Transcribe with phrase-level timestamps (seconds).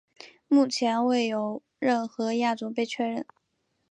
[0.47, 3.23] 目前未有任何亚种被确认。